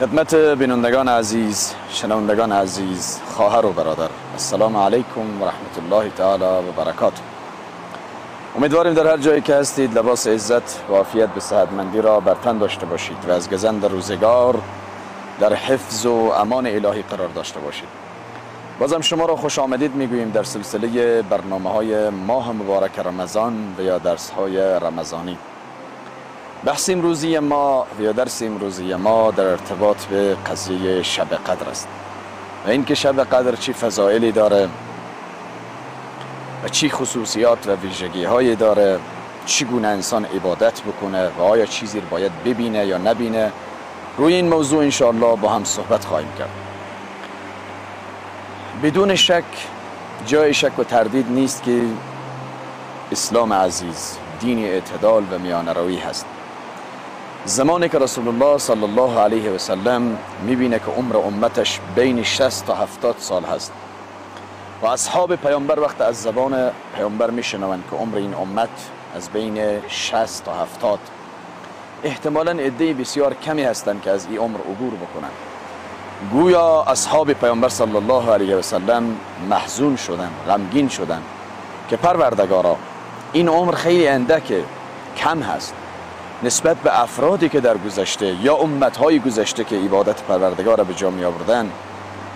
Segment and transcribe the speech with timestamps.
[0.00, 4.08] خدمت بینندگان عزیز شنوندگان عزیز خواهر و برادر.
[4.32, 7.20] السلام علیکم و رحمت الله تعالی و برکاته.
[8.56, 12.58] امیدواریم در هر جایی که هستید لباس عزت و عافیت به صحتمندی را بر تن
[12.58, 14.58] داشته باشید و از گزند روزگار
[15.40, 17.88] در حفظ و امان الهی قرار داشته باشید.
[18.78, 23.98] بازم شما را خوش آمدید می‌گوییم در سلسله برنامه های ماه مبارک رمضان و یا
[23.98, 25.38] درس های رمضانی.
[26.64, 31.88] بحث امروزی ما و یا درس امروزی ما در ارتباط به قضیه شب قدر است.
[32.66, 34.68] و اینکه شب قدر چی فضائلی داره
[36.64, 38.98] و چی خصوصیات و ویژگی هایی داره
[39.46, 43.52] چگونه انسان عبادت بکنه و آیا چیزی رو باید ببینه یا نبینه
[44.16, 46.50] روی این موضوع انشاءالله با هم صحبت خواهیم کرد.
[48.82, 49.44] بدون شک
[50.26, 51.82] جای شک و تردید نیست که
[53.12, 56.26] اسلام عزیز دین اعتدال و میان روی هست.
[57.44, 62.66] زمانی که رسول الله صلی الله علیه و سلم می‌بینه که عمر امتش بین 60
[62.66, 63.72] تا 70 سال هست
[64.82, 68.68] و اصحاب پیامبر وقت از زبان پیامبر میشنوند که عمر این امت
[69.16, 70.98] از بین 60 تا 70
[72.04, 75.32] احتمالا عده بسیار کمی هستند که از این عمر عبور بکنند.
[76.32, 79.16] گویا اصحاب پیامبر صلی الله علیه و سلم
[79.50, 81.22] محزون شدن غمگین شدن
[81.90, 82.76] که پروردگارا
[83.32, 84.52] این عمر خیلی اندک
[85.16, 85.74] کم هست.
[86.42, 91.10] نسبت به افرادی که در گذشته یا امتهای گذشته که عبادت پروردگار را به جا
[91.10, 91.70] می آوردن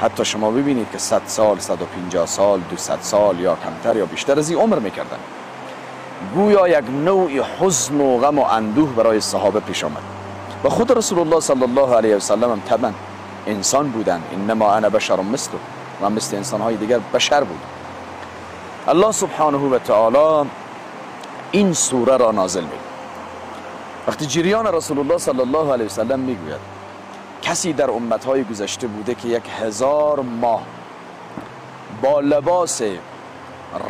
[0.00, 4.50] حتی شما ببینید که 100 سال 150 سال 200 سال یا کمتر یا بیشتر از
[4.50, 5.18] این عمر می‌کردن.
[6.34, 10.02] گویا یک نوع حزن و غم و اندوه برای صحابه پیش آمد.
[10.64, 12.92] و خود رسول الله صلی الله علیه و سلم هم طبعا
[13.46, 15.50] انسان بودن انما انا بشر مثل
[16.02, 17.60] و مثل انسان های دیگر بشر بود.
[18.88, 20.48] الله سبحانه و تعالی
[21.50, 22.87] این سوره را نازل می
[24.08, 26.60] وقتی جریان رسول الله صلی الله علیه و سلم می‌گوید
[27.42, 30.62] کسی در امتهای گذشته بوده که یک هزار ماه
[32.02, 32.82] با لباس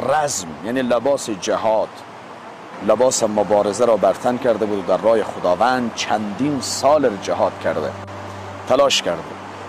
[0.08, 1.88] رزم یعنی لباس جهاد
[2.88, 7.90] لباس مبارزه را برتن کرده بود و در راه خداوند چندین سال جهاد کرده
[8.68, 9.22] تلاش کرده.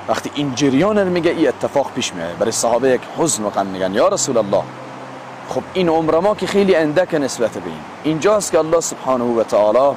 [0.07, 3.93] وقتی این جریان میگه این اتفاق پیش میاد برای صحابه یک حزن و غم میگن
[3.93, 4.63] یا رسول الله
[5.49, 7.79] خب این عمر ما که خیلی اندک نسبت به این.
[8.03, 9.95] اینجاست که الله سبحانه و تعالی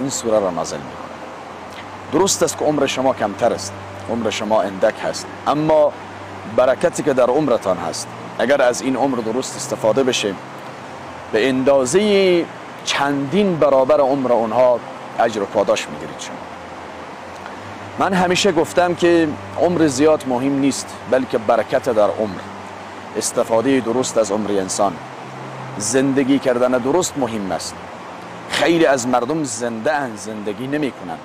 [0.00, 1.08] این سوره را نازل می‌کنه
[2.12, 3.72] درست است که عمر شما کمتر است.
[4.10, 5.26] عمر شما اندک هست.
[5.46, 5.92] اما
[6.56, 10.34] برکتی که در عمرتان هست اگر از این عمر درست استفاده بشه
[11.32, 12.44] به اندازه
[12.84, 14.80] چندین برابر عمر اونها
[15.20, 16.36] اجر و پاداش می‌گیرید شما.
[17.98, 19.28] من همیشه گفتم که
[19.60, 22.38] عمر زیاد مهم نیست بلکه برکت در عمر.
[23.16, 24.92] استفاده درست از عمر انسان.
[25.78, 27.74] زندگی کردن درست مهم است.
[28.58, 31.18] خیلی از مردم زنده ان زندگی نمی کنن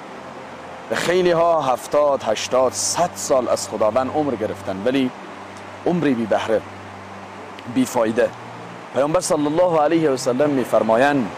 [0.91, 5.11] و خیلی ها هفتاد هشتاد صد سال از خداوند عمر گرفتن ولی
[5.85, 6.61] عمری بی بهره
[7.75, 8.29] بی فایده.
[8.93, 11.29] پیامبر صلی الله علیه و سلم می فرمایند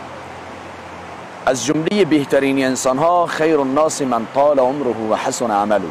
[1.45, 5.81] از جمله بهترین انسان ها خیر الناس من طال عمره و حسن عمله.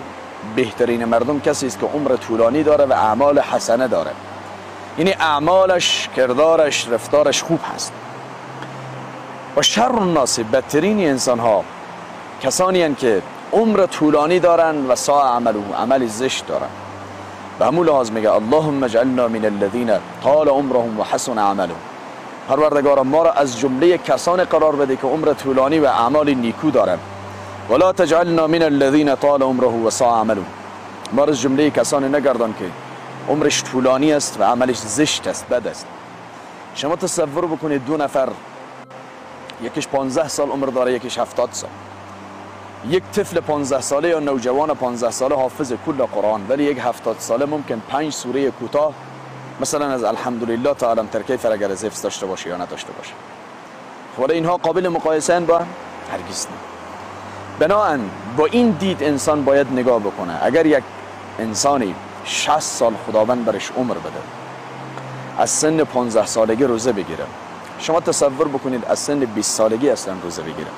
[0.56, 4.10] بهترین مردم کسی است که عمر طولانی داره و اعمال حسنه داره.
[4.98, 7.92] یعنی اعمالش کردارش رفتارش خوب هست.
[9.56, 11.64] و شر الناس بدترین انسان ها
[12.42, 13.22] کسانی هستند که
[13.52, 16.68] عمر طولانی دارن و سا عمله عمل زشت دارن.
[17.58, 19.90] به همون لحاظ میگه اللهم اجعلنا من الذين
[20.24, 21.76] طال عمرهم و حسن عملهم.
[22.48, 26.98] پروردگار ما را از جمله کسان قرار بده که عمر طولانی و اعمال نیکو دارن.
[27.70, 30.42] ولا تجعلنا من الذين طال عمره و سا عمله
[31.12, 32.64] ما را از جمله کسان نگردان که
[33.28, 35.86] عمرش طولانی است و عملش زشت است بد است.
[36.74, 38.28] شما تصور بکنید دو نفر
[39.62, 41.70] یکیش 15 سال عمر داره یکیش 70 سال.
[42.88, 47.44] یک طفل 15 ساله یا نوجوان 15 ساله حافظ کل قرآن ولی یک 70 ساله
[47.44, 48.92] ممکن پنج سوره کوتاه
[49.60, 53.12] مثلا از الحمدلله تا علم ترکیف اگر از حفظ داشته باشه یا نداشته باشه.
[54.16, 55.58] خب اینها قابل مقایسه با
[56.12, 56.52] هرگز نه.
[57.58, 58.00] بناهن
[58.36, 60.38] با این دید انسان باید نگاه بکنه.
[60.42, 60.84] اگر یک
[61.38, 64.20] انسانی 60 سال خداوند برش عمر بده
[65.38, 67.24] از سن 15 سالگی روزه بگیره
[67.84, 70.70] شما تصور بکنید از سن 20 سالگی اصلا روزه بگیره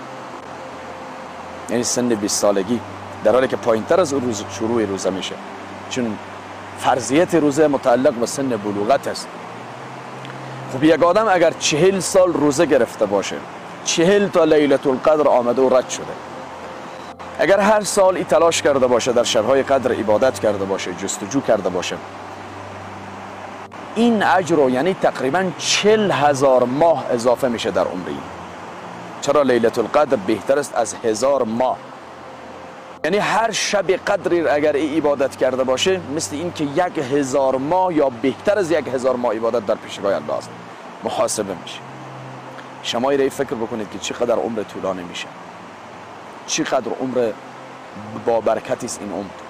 [1.70, 2.80] یعنی سن 20 سالگی
[3.24, 5.34] در حالی که پایینتر از روز شروع روزه میشه.
[5.90, 6.18] چون
[6.78, 9.28] فرضیت روزه متعلق به سن بلوغت است.
[10.72, 13.36] خب یک آدم اگر چهل سال روزه گرفته باشه
[13.84, 16.04] چهل تا لیلت القدر آمده و رد شده.
[17.38, 21.68] اگر هر سال ای تلاش کرده باشه در شبهای قدر عبادت کرده باشه جستجو کرده
[21.68, 21.96] باشه
[23.96, 28.18] این اجر یعنی تقریبا چل هزار ماه اضافه میشه در عمری.
[29.20, 31.78] چرا لیلت القدر بهتر است از هزار ماه؟
[33.04, 37.94] یعنی هر شب قدری اگر ای عبادت کرده باشه مثل این که یک هزار ماه
[37.94, 40.50] یا بهتر از یک هزار ماه عبادت در پیشگاه الله است.
[41.04, 41.78] محاسبه میشه.
[42.82, 45.26] شما ای فکر بکنید که چقدر عمر طولانی میشه.
[46.46, 47.32] چقدر عمر
[48.26, 49.45] با برکتی این عمر.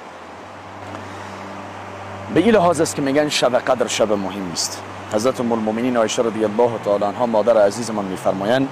[2.34, 4.82] به این لحاظ است که میگن شب قدر شب مهم است
[5.12, 8.68] حضرت ام المؤمنین عایشه رضی الله تعالی عنها مادر عزیزمان میفرمایند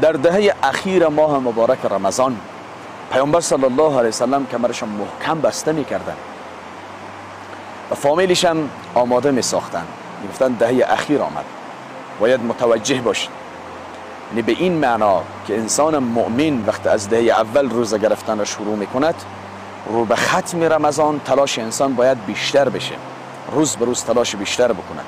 [0.00, 2.36] در دهه اخیر ماه مبارک رمضان
[3.12, 6.16] پیامبر صلی الله علیه وسلم کمرش محکم بسته می‌کردن
[7.90, 9.84] و فامیلش هم آماده می ساختن
[10.22, 11.44] می‌گفتن دهه اخیر آمد.
[12.20, 13.30] باید متوجه باشید.
[14.30, 18.76] یعنی به این معنا که انسان مؤمن وقتی از دهه اول روزه گرفتن را شروع
[18.76, 19.14] می‌کند
[19.88, 22.94] رو به ختم رمضان تلاش انسان باید بیشتر بشه.
[23.52, 25.00] روز به روز تلاش بیشتر بکنه.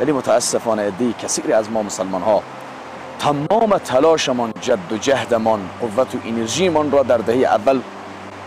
[0.00, 2.42] ولی متاسفانه ادهی کثیری از ما مسلمان ها
[3.18, 7.80] تمام تلاشمان جد و جهدمان قوت و انرژیمان را در دهه اول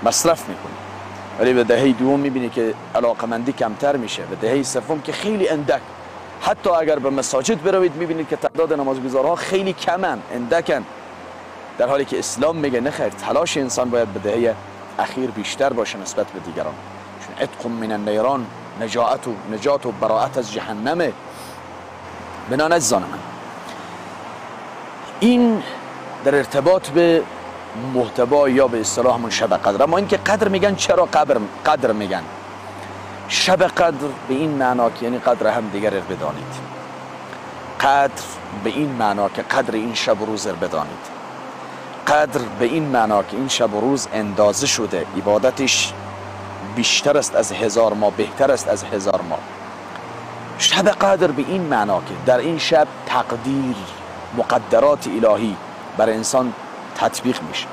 [0.03, 0.77] مصرف می‌کنیم
[1.39, 4.23] ولی به دهه دوم می‌بینی که علاقمندی کمتر میشه.
[4.23, 5.81] به دهه سوم که خیلی اندک.
[6.41, 10.85] حتی اگر به مساجد بروید می‌بینید که تعداد نمازگزارها خیلی کمن اندکن.
[11.77, 14.55] در حالی که اسلام میگه نخیر تلاش انسان باید به دهه
[14.99, 16.73] اخیر بیشتر باشه نسبت به دیگران.
[17.25, 18.45] چون اتق من النیران
[18.81, 21.13] نجات و نجات و براعت از جهنمه.
[22.49, 23.19] بنا نزان من.
[25.19, 25.63] این
[26.25, 27.23] در ارتباط به
[27.93, 29.83] محتوا یا به اصطلاح همون شب قدر.
[29.83, 32.23] اما اینکه قدر میگن چرا قدر قدر میگن؟
[33.27, 36.53] شب قدر به این معنا که یعنی قدر هم دیگر بدانید.
[37.81, 38.23] قدر
[38.63, 41.18] به این معنا که قدر این شب و روز بدانید.
[42.09, 45.93] قدر به این معنا که این شب و روز اندازه شده عبادتش
[46.75, 49.39] بیشتر است از هزار ماه بهتر است از هزار ماه.
[50.57, 53.75] شب قدر به این معنا که در این شب تقدیر
[54.37, 55.55] مقدرات الهی
[55.97, 56.53] بر انسان
[56.95, 57.67] تطبیق میشه.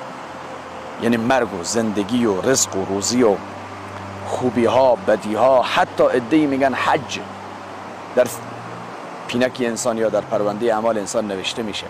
[1.02, 3.36] یعنی مرگ و زندگی و رزق و روزی و
[4.26, 7.20] خوبی ها بدی ها حتی ادهی میگن حج.
[8.16, 8.26] در
[9.28, 11.86] پینکی انسان یا در پرونده اعمال انسان نوشته میشه.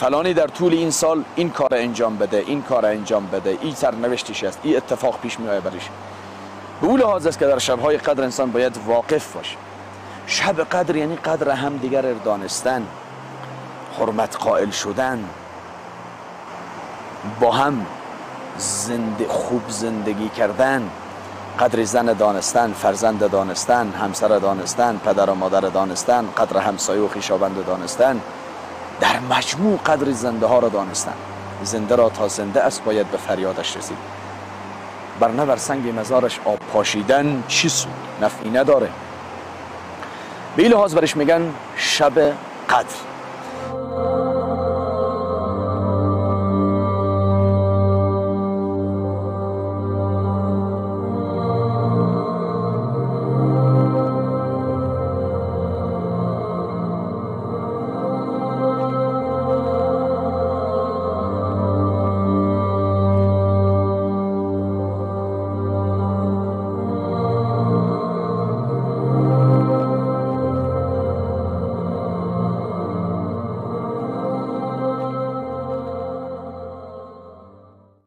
[0.00, 4.44] فلانی در طول این سال این کار انجام بده این کار انجام بده این سرنوشتش
[4.44, 5.88] است این اتفاق پیش میآید برش
[6.80, 9.56] به اون لحاظ است که در شبهای قدر انسان باید واقف باشه.
[10.26, 12.86] شب قدر یعنی قدر هم دیگر دانستن
[13.98, 15.24] حرمت قائل شدن.
[17.40, 17.86] با هم
[18.58, 19.26] زند...
[19.28, 20.90] خوب زندگی کردن.
[21.60, 27.66] قدر زن دانستن فرزند دانستن همسر دانستن پدر و مادر دانستن قدر همسایه و خیشابند
[27.66, 28.20] دانستن.
[29.00, 31.14] در مجموع قدر زنده ها را دانستن
[31.62, 33.98] زنده را تا زنده است باید به فریادش رسید.
[35.20, 37.92] بر بر سنگ مزارش آب پاشیدن چی سود؟
[38.22, 38.88] نفعی نداره.
[40.56, 42.18] به لحاظ برش میگن شب
[42.68, 43.09] قدر.